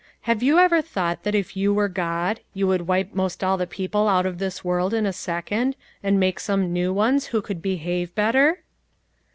Have 0.21 0.41
you 0.41 0.57
ever 0.57 0.81
thought 0.81 1.21
that 1.21 1.35
if 1.35 1.55
you 1.55 1.75
were 1.75 1.87
God, 1.87 2.39
you 2.55 2.65
would 2.65 2.87
wipe 2.87 3.13
most 3.13 3.43
all 3.43 3.55
the 3.55 3.67
people 3.67 4.07
out 4.07 4.25
of 4.25 4.39
this 4.39 4.63
world 4.63 4.95
in 4.95 5.05
a 5.05 5.13
second, 5.13 5.75
and 6.01 6.19
make 6.19 6.39
some 6.39 6.73
new 6.73 6.91
ones 6.91 7.27
who 7.27 7.39
could 7.39 7.61
be 7.61 7.75
have 7.77 8.15
better 8.15 8.63